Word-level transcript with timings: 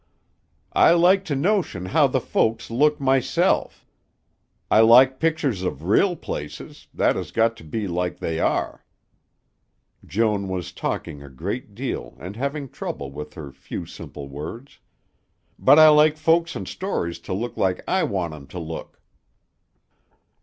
"I 0.73 0.93
like 0.93 1.23
to 1.25 1.35
notion 1.35 1.85
how 1.85 2.07
the 2.07 2.19
folks 2.19 2.71
look 2.71 2.99
myself. 2.99 3.85
I 4.71 4.79
like 4.79 5.19
pictures 5.19 5.61
of 5.61 5.83
real 5.83 6.15
places, 6.15 6.87
that 6.91 7.15
has 7.15 7.29
got 7.31 7.55
to 7.57 7.63
be 7.63 7.87
like 7.87 8.17
they 8.17 8.39
are" 8.39 8.83
Joan 10.03 10.47
was 10.47 10.71
talking 10.71 11.21
a 11.21 11.29
great 11.29 11.75
deal 11.75 12.17
and 12.19 12.35
having 12.35 12.67
trouble 12.67 13.11
with 13.11 13.35
her 13.35 13.51
few 13.51 13.85
simple 13.85 14.27
words 14.27 14.79
"but 15.59 15.77
I 15.77 15.89
like 15.89 16.17
folks 16.17 16.55
in 16.55 16.65
stories 16.65 17.19
to 17.19 17.33
look 17.35 17.55
like 17.55 17.83
I 17.87 18.01
want 18.01 18.33
'em 18.33 18.47
to 18.47 18.57
look." 18.59 18.99